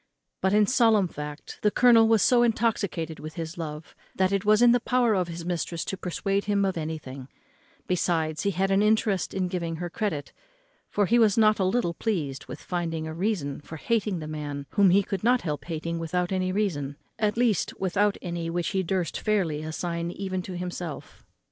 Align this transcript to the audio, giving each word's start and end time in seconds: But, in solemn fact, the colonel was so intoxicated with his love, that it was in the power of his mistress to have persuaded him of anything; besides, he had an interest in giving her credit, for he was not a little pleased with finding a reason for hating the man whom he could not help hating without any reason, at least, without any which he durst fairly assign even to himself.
But, 0.41 0.51
in 0.55 0.65
solemn 0.65 1.07
fact, 1.07 1.59
the 1.61 1.69
colonel 1.69 2.07
was 2.07 2.23
so 2.23 2.41
intoxicated 2.41 3.19
with 3.19 3.35
his 3.35 3.55
love, 3.55 3.93
that 4.15 4.31
it 4.31 4.43
was 4.43 4.63
in 4.63 4.71
the 4.71 4.79
power 4.79 5.13
of 5.13 5.27
his 5.27 5.45
mistress 5.45 5.85
to 5.85 5.91
have 5.95 6.01
persuaded 6.01 6.45
him 6.45 6.65
of 6.65 6.75
anything; 6.75 7.27
besides, 7.85 8.41
he 8.41 8.49
had 8.49 8.71
an 8.71 8.81
interest 8.81 9.31
in 9.31 9.47
giving 9.47 9.75
her 9.75 9.91
credit, 9.91 10.33
for 10.89 11.05
he 11.05 11.19
was 11.19 11.37
not 11.37 11.59
a 11.59 11.63
little 11.65 11.93
pleased 11.93 12.47
with 12.47 12.63
finding 12.63 13.05
a 13.05 13.13
reason 13.13 13.61
for 13.61 13.77
hating 13.77 14.17
the 14.17 14.27
man 14.27 14.65
whom 14.71 14.89
he 14.89 15.03
could 15.03 15.23
not 15.23 15.41
help 15.41 15.65
hating 15.65 15.99
without 15.99 16.31
any 16.31 16.51
reason, 16.51 16.95
at 17.19 17.37
least, 17.37 17.71
without 17.79 18.17
any 18.23 18.49
which 18.49 18.69
he 18.69 18.81
durst 18.81 19.19
fairly 19.19 19.61
assign 19.61 20.09
even 20.09 20.41
to 20.41 20.57
himself. 20.57 21.23